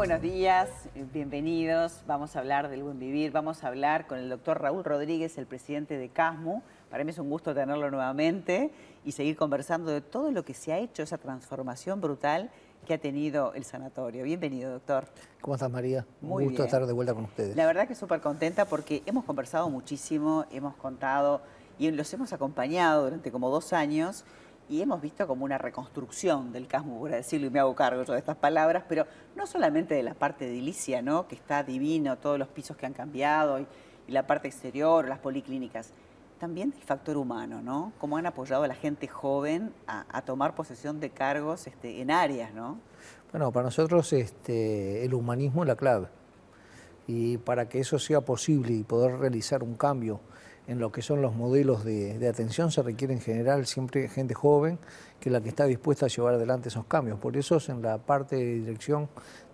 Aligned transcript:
buenos 0.00 0.22
días, 0.22 0.70
bienvenidos. 1.12 2.00
Vamos 2.06 2.34
a 2.34 2.38
hablar 2.38 2.70
del 2.70 2.82
buen 2.82 2.98
vivir, 2.98 3.32
vamos 3.32 3.62
a 3.62 3.68
hablar 3.68 4.06
con 4.06 4.18
el 4.18 4.30
doctor 4.30 4.58
Raúl 4.58 4.82
Rodríguez, 4.82 5.36
el 5.36 5.44
presidente 5.44 5.98
de 5.98 6.08
CASMU. 6.08 6.62
Para 6.88 7.04
mí 7.04 7.10
es 7.10 7.18
un 7.18 7.28
gusto 7.28 7.54
tenerlo 7.54 7.90
nuevamente 7.90 8.70
y 9.04 9.12
seguir 9.12 9.36
conversando 9.36 9.90
de 9.90 10.00
todo 10.00 10.30
lo 10.30 10.42
que 10.42 10.54
se 10.54 10.72
ha 10.72 10.78
hecho, 10.78 11.02
esa 11.02 11.18
transformación 11.18 12.00
brutal 12.00 12.48
que 12.86 12.94
ha 12.94 12.98
tenido 12.98 13.52
el 13.52 13.66
sanatorio. 13.66 14.24
Bienvenido, 14.24 14.72
doctor. 14.72 15.04
¿Cómo 15.42 15.56
estás, 15.56 15.70
María? 15.70 16.06
Muy 16.22 16.44
Un 16.44 16.48
gusto 16.48 16.62
bien. 16.62 16.66
estar 16.68 16.86
de 16.86 16.92
vuelta 16.94 17.12
con 17.12 17.24
ustedes. 17.24 17.54
La 17.54 17.66
verdad 17.66 17.86
que 17.86 17.94
súper 17.94 18.22
contenta 18.22 18.64
porque 18.64 19.02
hemos 19.04 19.26
conversado 19.26 19.68
muchísimo, 19.68 20.46
hemos 20.50 20.76
contado 20.76 21.42
y 21.78 21.90
los 21.90 22.10
hemos 22.14 22.32
acompañado 22.32 23.04
durante 23.04 23.30
como 23.30 23.50
dos 23.50 23.74
años 23.74 24.24
y 24.70 24.80
hemos 24.80 25.02
visto 25.02 25.26
como 25.26 25.44
una 25.44 25.58
reconstrucción 25.58 26.52
del 26.52 26.68
CASMU, 26.68 27.00
por 27.00 27.10
decirlo, 27.10 27.48
y 27.48 27.50
me 27.50 27.58
hago 27.58 27.74
cargo 27.74 28.04
yo 28.04 28.12
de 28.12 28.20
estas 28.20 28.36
palabras, 28.36 28.84
pero 28.88 29.04
no 29.34 29.44
solamente 29.44 29.94
de 29.96 30.04
la 30.04 30.14
parte 30.14 30.46
edilicia, 30.46 31.02
¿no? 31.02 31.26
que 31.26 31.34
está 31.34 31.64
divino, 31.64 32.16
todos 32.18 32.38
los 32.38 32.46
pisos 32.46 32.76
que 32.76 32.86
han 32.86 32.92
cambiado 32.92 33.58
y, 33.58 33.66
la 34.06 34.26
parte 34.26 34.48
exterior, 34.48 35.06
las 35.06 35.20
policlínicas, 35.20 35.92
también 36.40 36.72
del 36.72 36.82
factor 36.82 37.16
humano, 37.16 37.62
¿no? 37.62 37.92
Cómo 38.00 38.16
han 38.16 38.26
apoyado 38.26 38.64
a 38.64 38.66
la 38.66 38.74
gente 38.74 39.06
joven 39.06 39.72
a, 39.86 40.04
a 40.08 40.22
tomar 40.22 40.56
posesión 40.56 40.98
de 40.98 41.10
cargos 41.10 41.68
este, 41.68 42.00
en 42.00 42.10
áreas, 42.10 42.52
¿no? 42.52 42.78
Bueno, 43.30 43.52
para 43.52 43.66
nosotros 43.66 44.12
este, 44.12 45.04
el 45.04 45.14
humanismo 45.14 45.62
es 45.62 45.68
la 45.68 45.76
clave. 45.76 46.08
Y 47.06 47.38
para 47.38 47.68
que 47.68 47.78
eso 47.78 48.00
sea 48.00 48.20
posible 48.20 48.72
y 48.72 48.82
poder 48.82 49.16
realizar 49.20 49.62
un 49.62 49.74
cambio 49.74 50.18
en 50.70 50.78
lo 50.78 50.92
que 50.92 51.02
son 51.02 51.20
los 51.20 51.34
modelos 51.34 51.84
de, 51.84 52.28
atención, 52.28 52.70
se 52.70 52.80
requiere 52.80 53.12
en 53.12 53.20
general 53.20 53.66
siempre 53.66 54.06
gente 54.06 54.34
joven 54.34 54.78
que 55.18 55.28
es 55.28 55.32
la 55.32 55.40
que 55.40 55.48
está 55.48 55.64
dispuesta 55.64 56.06
a 56.06 56.08
llevar 56.08 56.34
adelante 56.34 56.68
esos 56.68 56.86
cambios. 56.86 57.18
Por 57.18 57.36
eso 57.36 57.58
en 57.66 57.82
la 57.82 57.98
parte 57.98 58.36
de 58.36 58.54
dirección 58.60 59.08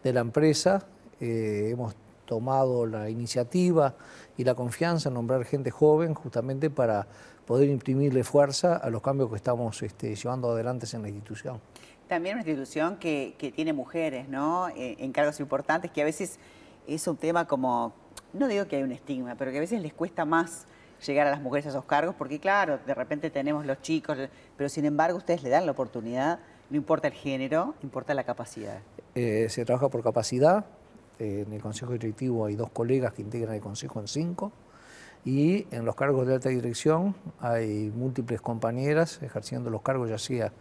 de 0.05 0.13
la 0.13 0.21
empresa 0.21 0.87
eh, 1.19 1.71
hemos 1.73 1.97
tomado 2.27 2.85
la 2.85 3.09
iniciativa 3.09 3.95
y 4.37 4.45
la 4.45 4.55
confianza 4.55 5.09
en 5.09 5.15
nombrar 5.15 5.43
gente 5.47 5.71
joven 5.71 6.13
justamente 6.13 6.69
para 6.69 7.07
poder 7.47 7.71
imprimirle 7.71 8.23
fuerza 8.23 8.77
a 8.77 8.91
los 8.91 9.01
cambios 9.01 9.31
que 9.31 9.37
estamos 9.37 9.83
este, 9.83 10.15
llevando 10.15 10.51
adelante 10.51 10.87
en 10.93 11.01
la 11.01 11.09
institución. 11.09 11.61
También 12.09 12.35
una 12.35 12.43
institución 12.43 12.99
que, 12.99 13.37
que 13.39 13.51
tiene 13.51 13.73
mujeres, 13.73 14.29
¿no? 14.29 14.69
Eh, 14.69 14.97
en 14.99 15.13
cargos 15.13 15.41
importantes, 15.41 15.91
que 15.91 16.03
a 16.03 16.05
veces 16.05 16.39
es 16.87 17.09
un 17.09 17.17
tema 17.17 17.47
como, 17.47 17.95
no 18.35 18.49
digo 18.49 18.67
que 18.67 18.77
hay 18.77 18.83
un 18.83 18.93
estigma, 18.93 19.35
pero 19.37 19.51
que 19.51 19.57
a 19.57 19.61
veces 19.61 19.81
les 19.81 19.95
cuesta 19.95 20.27
más 20.27 20.67
llegar 21.05 21.27
a 21.27 21.31
las 21.31 21.41
mujeres 21.41 21.67
a 21.67 21.69
esos 21.71 21.85
cargos, 21.85 22.15
porque 22.17 22.39
claro, 22.39 22.79
de 22.87 22.95
repente 22.95 23.31
tenemos 23.31 23.67
los 23.67 23.81
chicos, 23.83 24.17
pero 24.57 24.69
sin 24.69 24.85
embargo 24.85 25.19
ustedes 25.19 25.43
le 25.43 25.51
dan 25.51 25.67
la 25.67 25.73
oportunidad, 25.73 26.39
no 26.71 26.77
importa 26.77 27.09
el 27.09 27.15
género, 27.15 27.75
importa 27.83 28.15
la 28.15 28.25
capacidad. 28.25 28.79
Eh, 29.15 29.47
se 29.51 29.65
trabaja 29.65 29.89
por 29.89 30.03
capacidad, 30.03 30.65
eh, 31.19 31.45
en 31.47 31.53
el 31.53 31.61
Consejo 31.63 31.93
Directivo 31.93 32.47
hay 32.47 32.57
dos 32.57 32.71
colegas 32.71 33.13
que 33.15 33.23
integran 33.23 33.55
el 33.55 33.61
Consejo 33.61 34.01
en 34.01 34.09
cinco, 34.09 34.53
y 35.25 35.67
en 35.73 35.85
los 35.85 35.97
cargos 35.97 36.27
de 36.27 36.35
alta 36.35 36.51
dirección 36.51 37.17
hay 37.41 37.91
múltiples 37.95 38.41
compañeras 38.41 39.21
ejerciendo 39.23 39.71
los 39.71 39.83
cargos 39.83 40.09
ya 40.09 40.19
sea 40.19 40.53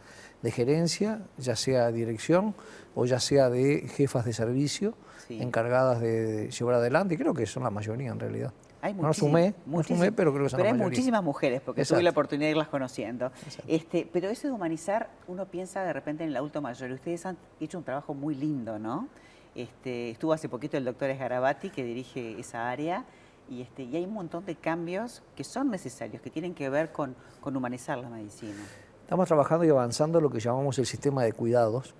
de 0.41 0.51
gerencia, 0.51 1.21
ya 1.37 1.55
sea 1.55 1.87
de 1.87 1.93
dirección 1.93 2.55
o 2.95 3.05
ya 3.05 3.19
sea 3.19 3.49
de 3.49 3.87
jefas 3.87 4.25
de 4.25 4.33
servicio 4.33 4.95
Sí. 5.27 5.41
encargadas 5.41 6.01
de 6.01 6.51
llevar 6.51 6.75
adelante, 6.75 7.15
y 7.15 7.17
creo 7.17 7.33
que 7.33 7.47
son 7.47 7.63
la 7.63 7.71
mayoría 7.71 8.11
en 8.11 8.19
realidad. 8.19 8.53
Hay 8.85 8.93
no 8.93 9.13
sumé, 9.13 9.55
no 9.65 9.77
muchísimas- 9.77 9.99
sumé, 9.99 10.11
pero 10.11 10.31
creo 10.31 10.43
que 10.43 10.49
son 10.49 10.57
Pero 10.57 10.65
la 10.65 10.69
hay 10.69 10.73
mayoría. 10.77 10.89
muchísimas 10.95 11.23
mujeres, 11.23 11.61
porque 11.61 11.79
tuve 11.79 11.83
Exacto. 11.83 12.03
la 12.03 12.09
oportunidad 12.11 12.45
de 12.47 12.51
irlas 12.51 12.67
conociendo. 12.67 13.25
Exacto. 13.25 13.63
Este, 13.67 14.09
pero 14.13 14.29
eso 14.29 14.47
de 14.47 14.53
humanizar, 14.53 15.09
uno 15.27 15.45
piensa 15.45 15.83
de 15.83 15.91
repente 15.93 16.23
en 16.23 16.29
el 16.29 16.35
adulto 16.37 16.61
mayor. 16.61 16.89
Y 16.91 16.93
ustedes 16.93 17.25
han 17.25 17.37
hecho 17.59 17.77
un 17.79 17.83
trabajo 17.83 18.13
muy 18.13 18.35
lindo, 18.35 18.77
¿no? 18.77 19.07
Este, 19.55 20.11
estuvo 20.11 20.33
hace 20.33 20.49
poquito 20.49 20.77
el 20.77 20.85
doctor 20.85 21.09
Esgarabati, 21.09 21.69
que 21.69 21.83
dirige 21.83 22.39
esa 22.39 22.69
área, 22.69 23.05
y, 23.49 23.61
este, 23.61 23.83
y 23.83 23.95
hay 23.95 24.03
un 24.05 24.13
montón 24.13 24.45
de 24.45 24.55
cambios 24.55 25.23
que 25.35 25.43
son 25.43 25.69
necesarios, 25.71 26.21
que 26.21 26.29
tienen 26.29 26.53
que 26.53 26.69
ver 26.69 26.91
con, 26.91 27.15
con 27.41 27.55
humanizar 27.55 27.97
la 27.97 28.09
medicina. 28.09 28.61
Estamos 29.01 29.27
trabajando 29.27 29.63
y 29.65 29.69
avanzando 29.69 30.19
lo 30.19 30.31
que 30.31 30.39
llamamos 30.39 30.79
el 30.79 30.87
sistema 30.87 31.23
de 31.23 31.31
cuidados, 31.31 31.93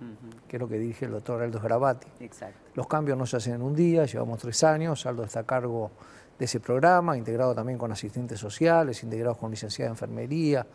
que 0.48 0.56
es 0.56 0.60
lo 0.60 0.68
que 0.68 0.76
dirige 0.76 1.04
el 1.04 1.12
doctor 1.12 1.40
Aldo. 1.40 1.60
Exacto. 2.18 2.58
Los 2.74 2.88
cambios 2.88 3.16
no 3.16 3.26
se 3.26 3.36
hacen 3.36 3.54
en 3.54 3.62
un 3.62 3.76
día, 3.76 4.04
llevamos 4.06 4.40
tres 4.40 4.64
años, 4.64 5.06
Aldo 5.06 5.22
está 5.22 5.40
a 5.40 5.44
cargo 5.46 5.92
de 6.38 6.44
ese 6.44 6.60
programa, 6.60 7.16
integrado 7.16 7.54
también 7.54 7.78
con 7.78 7.92
asistentes 7.92 8.38
sociales, 8.38 9.02
integrados 9.02 9.38
con 9.38 9.50
licenciada 9.50 9.88
de 9.88 9.94
enfermería, 9.94 10.66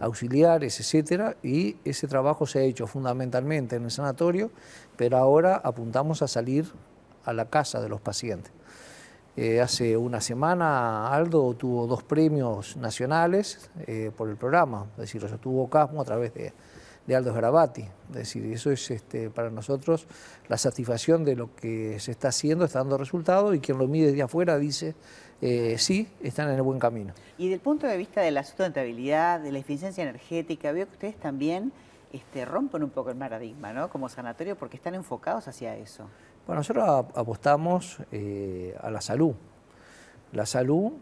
auxiliares, 0.00 0.80
etcétera, 0.80 1.36
y 1.42 1.76
ese 1.84 2.08
trabajo 2.08 2.46
se 2.46 2.60
ha 2.60 2.62
hecho 2.62 2.86
fundamentalmente 2.86 3.76
en 3.76 3.84
el 3.84 3.90
sanatorio, 3.90 4.50
pero 4.96 5.18
ahora 5.18 5.56
apuntamos 5.56 6.22
a 6.22 6.28
salir 6.28 6.66
a 7.24 7.32
la 7.32 7.46
casa 7.46 7.80
de 7.80 7.88
los 7.88 8.00
pacientes. 8.00 8.52
Eh, 9.36 9.60
hace 9.60 9.96
una 9.96 10.20
semana 10.20 11.08
Aldo 11.14 11.54
tuvo 11.54 11.86
dos 11.86 12.02
premios 12.02 12.76
nacionales 12.76 13.70
eh, 13.86 14.10
por 14.16 14.28
el 14.28 14.36
programa, 14.36 14.86
es 14.92 15.02
decir, 15.02 15.24
obtuvo 15.24 15.70
Casmo 15.70 16.00
a 16.00 16.04
través 16.04 16.34
de, 16.34 16.52
de 17.10 17.16
Aldo 17.16 17.32
Sgarabati. 17.32 17.82
Es 18.10 18.14
decir, 18.14 18.44
eso 18.52 18.70
es 18.70 18.88
este, 18.88 19.30
para 19.30 19.50
nosotros 19.50 20.06
la 20.48 20.56
satisfacción 20.56 21.24
de 21.24 21.34
lo 21.34 21.52
que 21.56 21.98
se 21.98 22.12
está 22.12 22.28
haciendo, 22.28 22.64
está 22.64 22.78
dando 22.78 22.96
resultados 22.96 23.52
y 23.56 23.58
quien 23.58 23.78
lo 23.78 23.88
mide 23.88 24.12
de 24.12 24.22
afuera 24.22 24.58
dice, 24.58 24.94
eh, 25.40 25.74
sí, 25.76 26.06
están 26.22 26.48
en 26.50 26.54
el 26.54 26.62
buen 26.62 26.78
camino. 26.78 27.12
Y 27.36 27.48
del 27.48 27.58
punto 27.58 27.88
de 27.88 27.96
vista 27.96 28.20
de 28.20 28.30
la 28.30 28.44
sustentabilidad, 28.44 29.40
de 29.40 29.50
la 29.50 29.58
eficiencia 29.58 30.02
energética, 30.04 30.70
veo 30.70 30.86
que 30.86 30.92
ustedes 30.92 31.16
también 31.16 31.72
este, 32.12 32.44
rompen 32.44 32.84
un 32.84 32.90
poco 32.90 33.10
el 33.10 33.16
paradigma, 33.16 33.72
¿no? 33.72 33.90
Como 33.90 34.08
sanatorio, 34.08 34.54
porque 34.56 34.76
están 34.76 34.94
enfocados 34.94 35.48
hacia 35.48 35.76
eso. 35.76 36.04
Bueno, 36.46 36.60
nosotros 36.60 36.88
ap- 36.88 37.18
apostamos 37.18 37.98
eh, 38.12 38.76
a 38.80 38.88
la 38.90 39.00
salud. 39.00 39.34
La 40.32 40.46
salud 40.46 40.92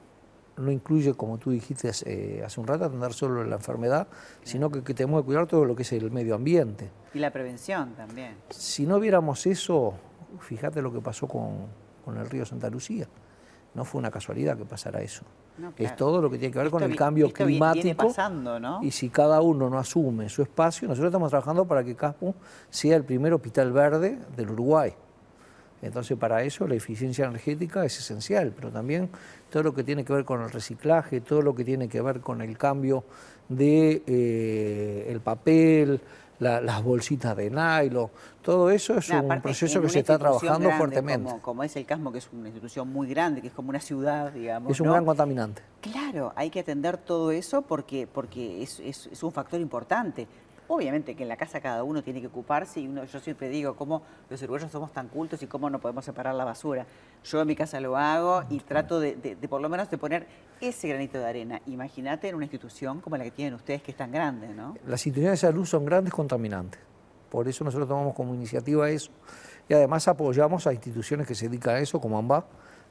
no 0.59 0.71
incluye, 0.71 1.15
como 1.15 1.39
tú 1.39 1.51
dijiste 1.51 1.91
eh, 2.07 2.43
hace 2.45 2.61
un 2.61 2.67
rato, 2.67 2.85
atender 2.85 3.13
solo 3.13 3.45
la 3.45 3.57
enfermedad, 3.57 4.09
sino 4.43 4.71
que, 4.71 4.83
que 4.83 4.95
tenemos 4.95 5.23
que 5.23 5.27
cuidar 5.27 5.47
todo 5.47 5.65
lo 5.65 5.75
que 5.75 5.83
es 5.83 5.93
el 5.93 6.11
medio 6.11 6.35
ambiente. 6.35 6.91
Y 7.15 7.19
la 7.19 7.31
prevención 7.31 7.95
también. 7.95 8.37
Si 8.51 8.87
no 8.87 9.01
viéramos 9.01 9.47
eso, 9.47 9.95
fíjate 10.41 10.83
lo 10.83 10.93
que 10.93 11.01
pasó 11.01 11.27
con, 11.27 11.67
con 12.05 12.17
el 12.19 12.29
río 12.29 12.45
Santa 12.45 12.69
Lucía. 12.71 13.07
No 13.75 13.85
fue 13.85 13.99
una 13.99 14.11
casualidad 14.11 14.57
que 14.57 14.65
pasara 14.65 15.01
eso. 15.01 15.25
No, 15.59 15.73
Es 15.77 15.97
todo 15.97 16.23
lo 16.23 16.31
que 16.31 16.39
tiene 16.39 16.53
que 16.53 16.59
ver 16.59 16.71
con 16.71 16.83
el 16.85 16.95
cambio 16.95 17.27
esto 17.27 17.45
climático. 17.45 17.83
Viene 17.83 17.97
pasando, 17.97 18.61
¿no? 18.61 18.81
Y 18.83 18.93
si 18.93 19.11
cada 19.11 19.41
uno 19.41 19.69
no 19.69 19.79
asume 19.79 20.29
su 20.29 20.43
espacio, 20.43 20.87
nosotros 20.87 21.11
estamos 21.11 21.31
trabajando 21.31 21.67
para 21.67 21.83
que 21.83 21.97
CASPU 21.97 22.35
sea 22.71 22.97
el 22.97 23.05
primer 23.05 23.35
hospital 23.35 23.73
verde 23.73 24.19
del 24.37 24.51
Uruguay. 24.51 24.95
Entonces, 25.83 26.19
para 26.19 26.43
eso 26.43 26.66
la 26.66 26.75
eficiencia 26.75 27.27
energética 27.27 27.84
es 27.84 27.99
esencial, 27.99 28.53
pero 28.55 28.71
también 28.71 29.09
todo 29.50 29.62
lo 29.62 29.75
que 29.75 29.84
tiene 29.84 30.05
que 30.05 30.12
ver 30.12 30.25
con 30.25 30.43
el 30.43 30.50
reciclaje, 30.50 31.21
todo 31.21 31.41
lo 31.43 31.55
que 31.55 31.65
tiene 31.65 31.89
que 31.89 32.00
ver 32.00 32.21
con 32.21 32.43
el 32.43 32.59
cambio 32.59 33.05
de 33.49 34.03
eh, 34.06 35.06
el 35.11 35.21
papel, 35.21 36.00
la- 36.41 36.61
las 36.61 36.83
bolsitas 36.84 37.37
de 37.37 37.50
nylon, 37.50 38.09
todo 38.43 38.71
eso 38.71 38.97
es 38.99 39.09
No, 39.11 39.22
un 39.22 39.41
proceso 39.41 39.81
que 39.83 39.88
se 39.88 40.00
está 40.00 40.19
trabajando 40.19 40.71
fuertemente. 40.72 41.28
Como, 41.28 41.43
como 41.43 41.65
es 41.65 41.75
el 41.77 41.84
CASMO, 41.84 42.12
que 42.12 42.19
es 42.19 42.28
una 42.33 42.49
institución 42.49 42.88
muy 42.93 43.09
grande, 43.09 43.41
que 43.41 43.49
es 43.49 43.53
como 43.53 43.71
una 43.71 43.81
ciudad, 43.81 44.33
digamos. 44.33 44.71
Es 44.72 44.81
un 44.81 44.87
¿no? 44.87 44.93
gran 44.93 45.05
contaminante. 45.05 45.62
Claro, 45.81 46.33
hay 46.37 46.50
que 46.50 46.61
atender 46.61 46.97
todo 46.97 47.31
eso 47.33 47.62
porque, 47.62 48.06
porque 48.06 48.62
es, 48.62 48.81
es- 48.81 49.09
es 49.12 49.22
un 49.22 49.33
factor 49.33 49.61
importante. 49.61 50.27
Obviamente 50.71 51.15
que 51.17 51.23
en 51.23 51.31
la 51.31 51.37
casa 51.39 51.61
cada 51.61 51.83
uno 51.83 52.03
tiene 52.03 52.21
que 52.21 52.27
ocuparse 52.27 52.79
y 52.81 52.87
uno, 52.89 53.05
yo 53.05 53.21
siempre 53.21 53.49
digo 53.49 53.75
cómo 53.75 54.03
los 54.29 54.41
uruguayos 54.43 54.71
somos 54.71 54.93
tan 54.93 55.09
cultos 55.09 55.43
y 55.43 55.47
cómo 55.47 55.71
no 55.71 55.79
podemos 55.81 56.05
separar 56.05 56.34
la 56.34 56.45
basura. 56.45 56.87
Yo 57.25 57.41
en 57.41 57.47
mi 57.47 57.56
casa 57.56 57.81
lo 57.81 57.97
hago 57.97 58.45
y 58.51 58.61
trato 58.61 59.01
de, 59.01 59.17
de- 59.17 59.34
de 59.37 59.49
por 59.49 59.61
lo 59.62 59.69
menos 59.71 59.91
de 59.91 59.97
poner 59.97 60.27
ese 60.61 60.89
granito 60.89 61.19
de 61.19 61.27
arena. 61.27 61.62
Imagínate 61.67 62.29
en 62.29 62.34
una 62.34 62.45
institución 62.45 63.01
como 63.01 63.17
la 63.17 63.25
que 63.25 63.31
tienen 63.31 63.55
ustedes 63.55 63.83
que 63.83 63.93
es 63.93 63.97
tan 63.97 64.12
grande, 64.12 64.49
¿no? 64.49 64.77
Las 64.87 65.06
instituciones 65.06 65.41
de 65.41 65.47
salud 65.49 65.65
son 65.65 65.87
grandes 65.87 66.12
contaminantes. 66.12 66.81
Por 67.31 67.49
eso 67.49 67.65
nosotros 67.65 67.88
tomamos 67.88 68.15
como 68.15 68.35
iniciativa 68.35 68.91
eso. 68.91 69.11
Y 69.70 69.75
además 69.75 70.06
apoyamos 70.09 70.67
a 70.67 70.73
instituciones 70.73 71.26
que 71.26 71.35
se 71.35 71.49
dedican 71.49 71.76
a 71.76 71.79
eso, 71.79 72.00
como 72.00 72.19
AMBA. 72.19 72.44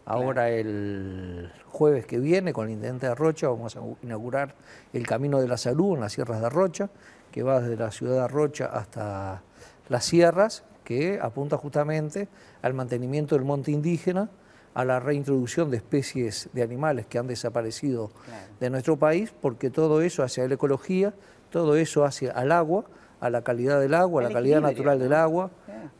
Ahora 0.10 0.50
el 0.50 1.52
jueves 1.68 2.06
que 2.06 2.18
viene, 2.20 2.54
con 2.54 2.68
el 2.68 2.74
intendente 2.76 3.08
de 3.08 3.16
Rocha, 3.16 3.50
vamos 3.50 3.76
a 3.76 3.82
inaugurar 4.02 4.56
el 4.94 5.06
Camino 5.06 5.42
de 5.42 5.50
la 5.50 5.58
Salud 5.58 5.96
en 5.96 6.00
las 6.00 6.14
sierras 6.14 6.42
de 6.42 6.50
Rocha, 6.50 6.90
que 7.30 7.44
va 7.44 7.60
desde 7.60 7.76
la 7.76 7.92
ciudad 7.92 8.22
de 8.22 8.28
Rocha 8.30 8.68
hasta 8.68 9.44
las 9.90 10.06
sierras, 10.06 10.64
que 10.86 11.20
apunta 11.22 11.58
justamente 11.58 12.30
al 12.62 12.74
mantenimiento 12.74 13.36
del 13.36 13.44
monte 13.44 13.72
indígena, 13.72 14.30
a 14.74 14.86
la 14.86 15.02
reintroducción 15.02 15.72
de 15.72 15.78
especies 15.78 16.50
de 16.54 16.64
animales 16.64 17.06
que 17.08 17.18
han 17.18 17.28
desaparecido 17.28 18.08
Claro. 18.26 18.46
de 18.62 18.70
nuestro 18.70 18.96
país, 18.98 19.34
porque 19.42 19.70
todo 19.70 20.02
eso 20.02 20.24
hacia 20.24 20.48
la 20.48 20.54
ecología, 20.54 21.14
todo 21.50 21.76
eso 21.76 22.06
hacia 22.06 22.32
al 22.32 22.54
agua, 22.54 22.86
a 23.20 23.30
la 23.30 23.42
calidad 23.42 23.82
del 23.82 23.94
agua, 23.94 24.22
a 24.22 24.28
la 24.28 24.34
calidad 24.34 24.62
natural 24.62 25.00
del 25.00 25.14
agua, 25.14 25.50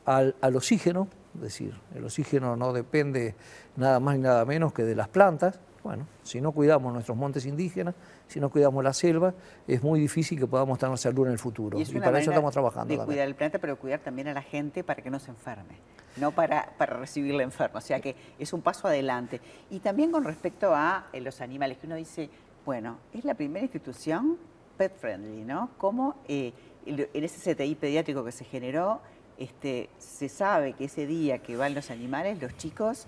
al 0.06 0.56
oxígeno, 0.56 1.08
es 1.38 1.44
decir, 1.44 1.80
el 1.94 2.04
oxígeno 2.04 2.56
no 2.56 2.74
depende 2.74 3.36
nada 3.76 4.00
más 4.00 4.16
ni 4.16 4.24
nada 4.24 4.44
menos 4.46 4.74
que 4.74 4.84
de 4.84 4.96
las 4.96 5.08
plantas. 5.08 5.60
bueno, 5.84 6.06
si 6.24 6.42
no 6.42 6.52
cuidamos 6.52 6.92
nuestros 6.92 7.18
montes 7.18 7.46
indígenas, 7.46 7.96
si 8.28 8.40
no 8.40 8.50
cuidamos 8.50 8.84
la 8.84 8.92
selva, 8.92 9.34
es 9.68 9.82
muy 9.82 10.00
difícil 10.00 10.40
que 10.40 10.48
podamos 10.48 10.80
tener 10.80 10.98
salud 10.98 11.28
en 11.28 11.34
el 11.34 11.40
futuro. 11.40 11.80
Y, 11.80 11.84
y 11.84 12.00
para 12.00 12.20
eso 12.20 12.32
estamos 12.32 12.52
trabajando. 12.52 12.98
De 12.98 13.06
cuidar 13.06 13.28
el 13.28 13.36
planeta, 13.36 13.60
pero 13.60 13.78
cuidar 13.78 14.00
también 14.00 14.28
a 14.28 14.34
la 14.34 14.42
gente 14.42 14.84
para 14.84 15.02
que 15.02 15.10
no 15.10 15.20
se 15.20 15.32
enferme, 15.32 15.78
no 16.18 16.32
para, 16.32 16.74
para 16.78 16.98
recibirle 16.98 17.44
enfermo. 17.44 17.78
O 17.78 17.82
sea 17.82 18.02
que 18.02 18.16
es 18.38 18.52
un 18.52 18.62
paso 18.62 18.88
adelante. 18.88 19.40
Y 19.70 19.80
también 19.80 20.12
con 20.12 20.24
respecto 20.24 20.74
a 20.74 21.08
eh, 21.14 21.22
los 21.22 21.40
animales, 21.40 21.78
que 21.78 21.88
uno 21.88 21.96
dice, 21.96 22.30
bueno, 22.66 22.98
es 23.14 23.24
la 23.24 23.36
primera 23.36 23.64
institución 23.64 24.38
pet 24.78 24.96
friendly, 24.96 25.44
¿no? 25.44 25.70
Como 25.78 26.16
eh, 26.28 26.54
en 26.86 27.24
ese 27.24 27.54
CTI 27.54 27.76
pediátrico 27.76 28.24
que 28.24 28.32
se 28.32 28.46
generó, 28.46 29.02
este, 29.38 29.90
se 30.00 30.30
sabe 30.30 30.74
que 30.74 30.86
ese 30.86 31.06
día 31.06 31.40
que 31.40 31.56
van 31.56 31.76
los 31.76 31.92
animales, 31.92 32.42
los 32.42 32.56
chicos 32.58 33.08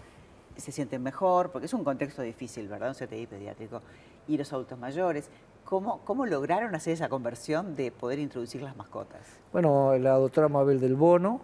se 0.58 0.72
sienten 0.72 1.02
mejor, 1.02 1.52
porque 1.52 1.66
es 1.66 1.74
un 1.74 1.84
contexto 1.84 2.22
difícil, 2.22 2.68
¿verdad? 2.68 2.90
Un 2.90 2.96
CTI 2.96 3.28
pediátrico. 3.28 3.82
Y 4.28 4.38
los 4.38 4.52
adultos 4.54 4.78
mayores, 4.78 5.30
¿cómo, 5.64 6.02
¿cómo 6.06 6.26
lograron 6.26 6.76
hacer 6.76 6.94
esa 6.94 7.10
conversión 7.10 7.76
de 7.76 7.92
poder 7.92 8.20
introducir 8.20 8.62
las 8.62 8.76
mascotas? 8.76 9.22
Bueno, 9.52 9.98
la 9.98 10.14
doctora 10.14 10.50
Mabel 10.50 10.80
del 10.80 10.96
Bono, 10.96 11.42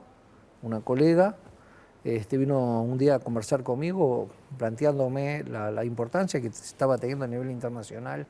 una 0.62 0.82
colega, 0.82 1.38
este, 2.06 2.38
vino 2.38 2.84
un 2.84 3.00
día 3.00 3.16
a 3.16 3.20
conversar 3.20 3.64
conmigo 3.64 4.30
planteándome 4.60 5.44
la, 5.44 5.84
importancia 5.84 6.40
que 6.40 6.48
estaba 6.48 7.00
teniendo 7.00 7.26
a 7.26 7.28
nivel 7.28 7.50
internacional 7.50 8.28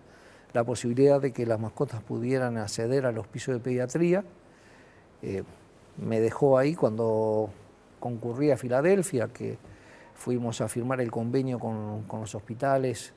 la 0.54 0.64
posibilidad 0.64 1.20
de 1.20 1.34
que 1.34 1.46
las 1.46 1.60
mascotas 1.60 2.02
pudieran 2.02 2.58
acceder 2.58 3.06
a 3.06 3.12
los 3.12 3.28
pisos 3.28 3.56
de 3.56 3.60
pediatría. 3.60 4.24
Eh, 5.22 5.44
me 5.98 6.20
dejó 6.20 6.58
ahí 6.58 6.76
cuando 6.76 7.50
concurrí 8.00 8.52
a 8.52 8.58
Filadelfia, 8.58 9.28
que 9.30 9.58
fuimos 10.14 10.62
a 10.62 10.68
firmar 10.68 11.02
el 11.02 11.12
convenio 11.12 11.60
con, 11.60 12.06
los 12.12 12.36
hospitales 12.36 13.14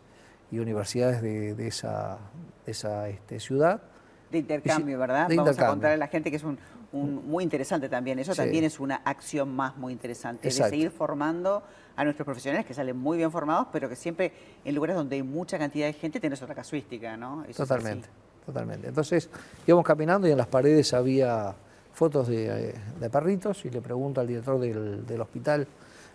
y 0.51 0.59
universidades 0.59 1.23
de, 1.23 1.67
esa, 1.67 2.19
esa 2.67 3.09
este, 3.09 3.41
ciudad. 3.41 3.83
De 4.31 4.39
intercambio, 4.39 4.99
¿verdad? 4.99 5.29
Vamos 5.35 5.59
a 5.59 5.67
contar 5.67 5.93
a 5.93 5.97
la 5.97 6.09
gente 6.09 6.31
que 6.31 6.37
es 6.37 6.45
un, 6.45 6.59
muy 6.93 7.45
interesante 7.45 7.89
también. 7.89 8.19
Eso 8.19 8.35
también 8.35 8.65
es 8.65 8.81
una 8.81 8.97
acción 8.97 9.55
más 9.55 9.77
muy 9.77 9.93
interesante, 9.93 10.49
de 10.49 10.51
seguir 10.51 10.91
formando 10.91 11.63
a 11.97 12.05
nuestros 12.05 12.25
profesionales 12.25 12.65
que 12.65 12.75
salen 12.75 12.97
muy 12.97 13.19
bien 13.19 13.31
formados, 13.31 13.69
pero 13.73 13.89
que 13.89 13.97
siempre 13.97 14.33
en 14.65 14.75
lugares 14.75 14.97
donde 14.97 15.17
hay 15.17 15.23
mucha 15.23 15.59
cantidad 15.59 15.87
de 15.87 15.93
gente 15.93 16.21
tenés 16.21 16.41
otra 16.43 16.55
casuística, 16.55 17.17
¿no? 17.17 17.45
totalmente, 17.57 18.09
totalmente. 18.47 18.89
Entonces 18.89 19.29
íbamos 19.67 19.85
caminando 19.85 20.29
y 20.29 20.31
en 20.31 20.39
las 20.39 20.47
paredes 20.47 20.95
había 20.95 21.57
fotos 21.99 22.29
de, 22.29 22.75
de 23.01 23.11
perritos 23.11 23.65
y 23.65 23.71
le 23.71 23.81
pregunto 23.81 24.21
al 24.21 24.29
director 24.29 24.61
del, 24.61 25.05
del 25.05 25.21
hospital 25.21 25.67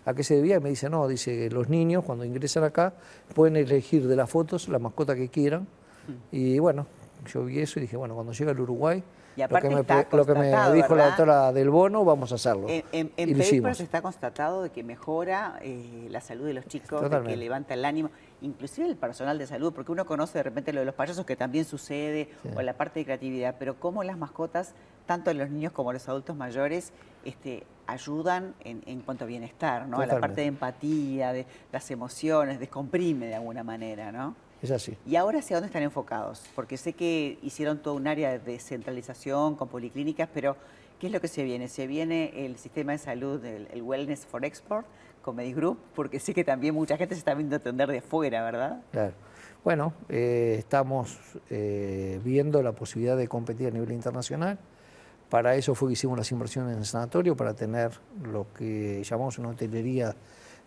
a 0.06 0.14
qué 0.14 0.24
se 0.24 0.36
debía 0.36 0.56
y 0.56 0.60
me 0.60 0.70
dice, 0.70 0.88
no, 0.88 1.06
dice, 1.06 1.50
los 1.50 1.68
niños 1.68 2.04
cuando 2.04 2.24
ingresan 2.24 2.64
acá 2.64 2.94
pueden 3.34 3.56
elegir 3.56 4.08
de 4.08 4.16
las 4.16 4.30
fotos 4.30 4.68
la 4.68 4.78
mascota 4.78 5.14
que 5.14 5.28
quieran. 5.28 5.62
Mm. 5.62 6.12
Y 6.32 6.58
bueno, 6.58 6.86
yo 7.26 7.44
vi 7.44 7.60
eso 7.60 7.78
y 7.78 7.82
dije, 7.82 7.96
bueno, 7.96 8.14
cuando 8.14 8.32
llega 8.32 8.50
al 8.50 8.60
Uruguay, 8.60 9.02
lo 9.36 9.48
que, 9.60 9.68
me, 10.34 10.72
dijo 10.72 10.94
la 10.94 11.06
doctora 11.06 11.52
del 11.52 11.68
bono, 11.68 12.04
vamos 12.04 12.30
a 12.32 12.36
hacerlo. 12.36 12.66
En, 12.68 13.10
en, 13.16 13.36
papers 13.36 13.80
está 13.80 14.00
constatado 14.00 14.62
de 14.62 14.70
que 14.70 14.84
mejora 14.84 15.58
eh, 15.60 16.06
la 16.08 16.20
salud 16.20 16.46
de 16.46 16.54
los 16.54 16.66
chicos, 16.66 17.10
de 17.10 17.22
que 17.22 17.36
levanta 17.36 17.74
el 17.74 17.84
ánimo, 17.84 18.10
inclusive 18.44 18.86
el 18.86 18.96
personal 18.96 19.38
de 19.38 19.46
salud, 19.46 19.72
porque 19.72 19.92
uno 19.92 20.04
conoce 20.04 20.38
de 20.38 20.42
repente 20.42 20.72
lo 20.72 20.80
de 20.80 20.86
los 20.86 20.94
payasos 20.94 21.24
que 21.24 21.36
también 21.36 21.64
sucede, 21.64 22.28
o 22.54 22.62
la 22.62 22.74
parte 22.74 23.00
de 23.00 23.04
creatividad, 23.04 23.56
pero 23.58 23.78
cómo 23.80 24.04
las 24.04 24.18
mascotas, 24.18 24.74
tanto 25.06 25.30
en 25.30 25.38
los 25.38 25.50
niños 25.50 25.72
como 25.72 25.90
en 25.90 25.94
los 25.94 26.08
adultos 26.08 26.36
mayores, 26.36 26.92
este, 27.24 27.64
ayudan 27.86 28.54
en, 28.60 29.00
cuanto 29.00 29.24
a 29.24 29.26
bienestar, 29.26 29.86
¿no? 29.88 30.00
A 30.00 30.06
la 30.06 30.20
parte 30.20 30.42
de 30.42 30.46
empatía, 30.46 31.32
de 31.32 31.46
las 31.72 31.90
emociones, 31.90 32.60
descomprime 32.60 33.26
de 33.26 33.34
alguna 33.34 33.64
manera, 33.64 34.12
¿no? 34.12 34.34
Es 34.62 34.70
así. 34.70 34.96
¿Y 35.06 35.16
ahora 35.16 35.40
hacia 35.40 35.56
dónde 35.56 35.66
están 35.66 35.82
enfocados? 35.82 36.42
Porque 36.54 36.76
sé 36.76 36.94
que 36.94 37.38
hicieron 37.42 37.78
todo 37.78 37.94
un 37.94 38.06
área 38.06 38.30
de 38.30 38.38
descentralización 38.38 39.56
con 39.56 39.68
policlínicas, 39.68 40.28
pero 40.32 40.56
¿qué 40.98 41.08
es 41.08 41.12
lo 41.12 41.20
que 41.20 41.28
se 41.28 41.42
viene? 41.42 41.68
¿Se 41.68 41.86
viene 41.86 42.46
el 42.46 42.56
sistema 42.56 42.92
de 42.92 42.98
salud, 42.98 43.44
el, 43.44 43.82
Wellness 43.82 44.24
for 44.24 44.44
Export, 44.44 44.86
con 45.24 45.36
Medigroup? 45.36 45.78
Porque 45.94 46.20
sé 46.20 46.34
que 46.34 46.44
también 46.44 46.74
mucha 46.74 46.96
gente 46.96 47.14
se 47.14 47.20
está 47.20 47.34
viendo 47.34 47.56
atender 47.56 47.90
de 47.90 48.02
fuera, 48.02 48.44
¿verdad? 48.44 48.82
Claro. 48.92 49.14
Bueno, 49.64 49.94
eh, 50.10 50.56
estamos 50.58 51.18
eh, 51.48 52.20
viendo 52.22 52.62
la 52.62 52.72
posibilidad 52.72 53.16
de 53.16 53.26
competir 53.26 53.68
a 53.68 53.70
nivel 53.70 53.92
internacional. 53.92 54.58
Para 55.30 55.56
eso 55.56 55.74
fue 55.74 55.88
que 55.88 55.94
hicimos 55.94 56.18
las 56.18 56.30
inversiones 56.30 56.74
en 56.74 56.80
el 56.80 56.84
sanatorio, 56.84 57.34
para 57.34 57.54
tener 57.54 57.92
lo 58.22 58.52
que 58.52 59.02
llamamos 59.02 59.38
una 59.38 59.48
hotelería 59.48 60.14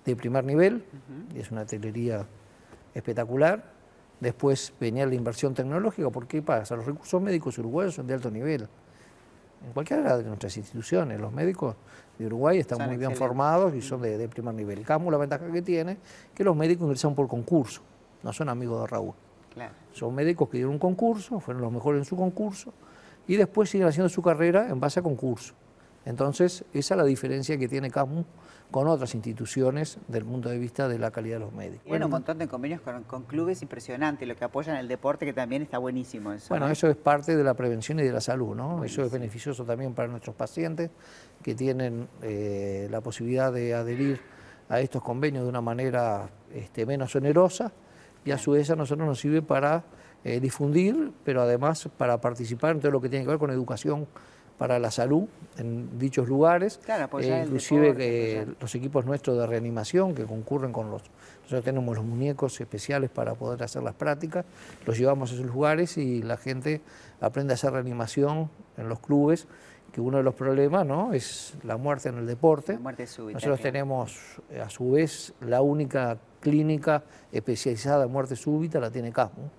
de 0.04 0.16
primer 0.16 0.44
nivel, 0.44 0.84
y 1.36 1.40
es 1.40 1.52
una 1.52 1.62
hotelería 1.62 2.26
espectacular. 2.96 3.64
Después 4.20 4.74
venía 4.80 5.06
la 5.06 5.14
inversión 5.14 5.54
tecnológica, 5.54 6.10
¿por 6.10 6.28
qué 6.28 6.42
pasa? 6.42 6.76
Los 6.76 6.88
recursos 6.88 7.22
médicos 7.22 7.60
uruguayos 7.60 7.94
son 7.94 8.08
de 8.08 8.16
alto 8.16 8.32
nivel. 8.32 8.68
En 9.66 9.74
cualquiera 9.74 10.18
de 10.18 10.24
nuestras 10.24 10.56
instituciones, 10.58 11.20
los 11.20 11.32
médicos 11.32 11.76
de 12.18 12.26
Uruguay 12.26 12.60
están 12.60 12.88
muy 12.88 12.98
bien 12.98 13.16
formados 13.16 13.74
y 13.74 13.82
son 13.82 14.02
de, 14.02 14.28
primer 14.28 14.54
nivel. 14.54 14.84
CAMU 14.84 15.12
la 15.12 15.18
ventaja 15.18 15.52
que 15.52 15.62
tiene 15.62 15.94
es 15.94 15.98
que 16.34 16.44
los 16.44 16.56
médicos 16.56 16.84
ingresan 16.86 17.16
por 17.16 17.28
concurso, 17.28 17.82
no 18.24 18.32
son 18.34 18.50
amigos 18.50 18.82
de 18.82 18.88
Raúl. 18.88 19.14
Son 19.92 20.14
médicos 20.14 20.50
que 20.50 20.58
dieron 20.58 20.74
un 20.74 20.80
concurso, 20.80 21.40
fueron 21.40 21.64
los 21.64 21.72
mejores 21.72 22.00
en 22.00 22.06
su 22.06 22.16
concurso, 22.16 22.72
y 23.28 23.36
después 23.36 23.70
siguen 23.70 23.88
haciendo 23.88 24.10
su 24.10 24.22
carrera 24.22 24.70
en 24.70 24.80
base 24.80 25.00
a 25.00 25.04
concurso. 25.04 25.54
Entonces, 26.08 26.64
esa 26.74 26.94
es 26.94 26.98
la 26.98 27.04
diferencia 27.04 27.58
que 27.58 27.68
tiene 27.68 27.92
CAMU 27.92 28.24
con 28.72 28.88
otras 28.88 29.14
instituciones 29.14 29.98
del 30.08 30.24
punto 30.24 30.48
de 30.48 30.58
vista 30.58 30.88
de 30.88 30.98
la 30.98 31.12
calidad 31.12 31.36
de 31.36 31.40
los 31.42 31.54
médicos. 31.54 31.84
Tienen 31.84 32.06
un 32.06 32.12
montón 32.12 32.38
de 32.38 32.48
convenios 32.48 32.80
con, 32.82 33.24
clubes 33.24 33.62
impresionantes, 33.62 34.26
lo 34.26 34.34
que 34.38 34.46
apoyan 34.46 34.78
el 34.78 34.88
deporte, 34.88 35.26
que 35.26 35.34
también 35.34 35.64
está 35.64 35.80
buenísimo 35.80 36.32
eso. 36.32 36.48
Bueno, 36.48 36.70
eso 36.70 36.88
es 36.88 36.96
parte 36.96 37.36
de 37.36 37.44
la 37.44 37.56
prevención 37.56 38.00
y 38.00 38.04
de 38.04 38.14
la 38.14 38.22
salud, 38.22 38.56
¿no? 38.56 38.86
Eso 38.86 39.04
es 39.04 39.12
beneficioso 39.12 39.66
también 39.66 39.94
para 39.94 40.08
nuestros 40.08 40.34
pacientes 40.34 40.92
que 41.44 41.56
tienen 41.56 42.08
eh, 42.22 42.88
la 42.90 43.02
posibilidad 43.02 43.52
de 43.52 43.74
adherir 43.74 44.22
a 44.70 44.80
estos 44.80 45.04
convenios 45.04 45.44
de 45.44 45.50
una 45.50 45.62
manera 45.62 46.30
este, 46.54 46.86
menos 46.86 47.14
onerosa 47.18 47.74
y 48.24 48.32
a 48.32 48.38
su 48.38 48.52
vez 48.52 48.70
a 48.70 48.78
nosotros 48.78 49.06
nos 49.06 49.20
sirve 49.20 49.42
para 49.42 49.84
eh, 50.24 50.40
difundir, 50.40 51.12
pero 51.26 51.42
además 51.42 51.90
para 51.98 52.22
participar 52.22 52.76
en 52.76 52.80
todo 52.80 52.92
lo 52.92 53.02
que 53.02 53.10
tiene 53.10 53.26
que 53.26 53.32
ver 53.32 53.40
con 53.40 53.52
educación 53.52 54.08
para 54.58 54.80
la 54.80 54.92
salud 54.92 55.26
en 55.58 56.00
dichos 56.00 56.28
lugares, 56.28 56.80
claro, 56.84 57.20
eh, 57.20 57.44
inclusive 57.46 58.48
los 58.60 58.74
equipos 58.76 59.06
nuestros 59.06 59.38
de 59.38 59.46
reanimación 59.46 60.14
que 60.16 60.26
concurren 60.26 60.72
con 60.72 60.90
los, 60.90 61.04
nosotros 61.42 61.64
tenemos 61.64 61.96
los 61.96 62.06
muñecos 62.06 62.60
especiales 62.60 63.10
para 63.10 63.36
poder 63.36 63.64
hacer 63.64 63.84
las 63.84 63.94
prácticas, 63.94 64.46
los 64.86 64.98
llevamos 64.98 65.32
a 65.32 65.36
esos 65.36 65.46
lugares 65.46 65.98
y 65.98 66.22
la 66.22 66.38
gente 66.38 66.82
aprende 67.22 67.54
a 67.54 67.56
hacer 67.56 67.72
reanimación 67.74 68.50
en 68.78 68.90
los 68.90 69.00
clubes, 69.00 69.48
que 69.92 70.02
uno 70.02 70.18
de 70.18 70.24
los 70.24 70.36
problemas 70.36 70.86
¿no? 70.86 71.14
es 71.14 71.56
la 71.64 71.78
muerte 71.78 72.10
en 72.10 72.18
el 72.18 72.28
deporte. 72.28 72.74
La 72.74 72.80
muerte 72.80 73.08
súbita, 73.08 73.38
nosotros 73.38 73.62
tenemos 73.62 74.42
eh, 74.52 74.60
a 74.60 74.70
su 74.70 74.92
vez 74.92 75.34
la 75.42 75.62
única 75.62 76.18
clínica 76.40 77.04
especializada 77.32 78.06
en 78.06 78.12
muerte 78.12 78.36
súbita, 78.36 78.80
la 78.80 78.92
tiene 78.92 79.12
CASMO. 79.12 79.50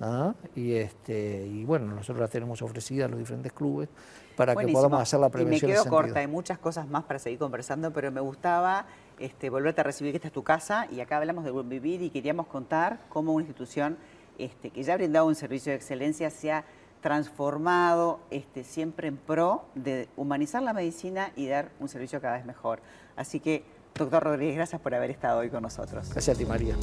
¿Ah? 0.00 0.34
Y, 0.54 0.74
este, 0.74 1.46
y 1.46 1.64
bueno, 1.64 1.86
nosotros 1.94 2.20
la 2.20 2.28
tenemos 2.28 2.62
ofrecida 2.62 3.06
a 3.06 3.08
los 3.08 3.18
diferentes 3.18 3.52
clubes 3.52 3.88
para 4.36 4.54
que 4.54 4.68
podamos 4.68 5.00
hacer 5.00 5.20
la 5.20 5.28
prevención. 5.28 5.70
Y 5.70 5.74
me 5.74 5.80
quedo 5.80 5.90
corta, 5.90 6.20
hay 6.20 6.26
muchas 6.26 6.58
cosas 6.58 6.88
más 6.88 7.04
para 7.04 7.18
seguir 7.18 7.38
conversando, 7.38 7.92
pero 7.92 8.10
me 8.10 8.20
gustaba 8.20 8.86
este, 9.18 9.50
volverte 9.50 9.80
a 9.80 9.84
recibir 9.84 10.12
que 10.12 10.16
esta 10.16 10.28
es 10.28 10.34
tu 10.34 10.42
casa 10.42 10.86
y 10.90 11.00
acá 11.00 11.18
hablamos 11.18 11.44
de 11.44 11.50
buen 11.50 11.68
vivir 11.68 12.02
y 12.02 12.10
queríamos 12.10 12.46
contar 12.46 13.00
cómo 13.08 13.32
una 13.32 13.42
institución 13.42 13.96
este, 14.38 14.70
que 14.70 14.82
ya 14.82 14.94
ha 14.94 14.96
brindado 14.96 15.26
un 15.26 15.34
servicio 15.34 15.70
de 15.70 15.76
excelencia 15.76 16.30
se 16.30 16.50
ha 16.50 16.64
transformado 17.00 18.20
este, 18.30 18.64
siempre 18.64 19.08
en 19.08 19.18
pro 19.18 19.66
de 19.74 20.08
humanizar 20.16 20.62
la 20.62 20.72
medicina 20.72 21.32
y 21.36 21.46
dar 21.46 21.70
un 21.78 21.88
servicio 21.88 22.20
cada 22.20 22.36
vez 22.36 22.46
mejor. 22.46 22.80
Así 23.14 23.40
que, 23.40 23.62
doctor 23.94 24.24
Rodríguez, 24.24 24.56
gracias 24.56 24.80
por 24.80 24.94
haber 24.94 25.10
estado 25.10 25.40
hoy 25.40 25.50
con 25.50 25.62
nosotros. 25.62 26.08
Gracias 26.10 26.34
a 26.34 26.38
ti, 26.38 26.46
María. 26.46 26.74